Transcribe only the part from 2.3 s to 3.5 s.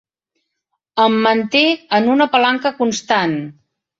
palanca constant.